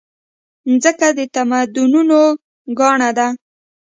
[0.69, 2.19] مځکه د تمدنونو
[2.79, 3.27] ګاڼه ده.